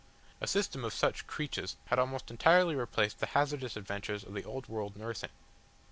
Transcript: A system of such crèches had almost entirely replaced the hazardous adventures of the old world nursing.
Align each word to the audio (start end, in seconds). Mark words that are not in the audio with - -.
A 0.41 0.47
system 0.47 0.83
of 0.83 0.95
such 0.95 1.27
crèches 1.27 1.75
had 1.85 1.99
almost 1.99 2.31
entirely 2.31 2.73
replaced 2.73 3.19
the 3.19 3.27
hazardous 3.37 3.77
adventures 3.77 4.23
of 4.23 4.33
the 4.33 4.43
old 4.45 4.67
world 4.67 4.97
nursing. 4.97 5.29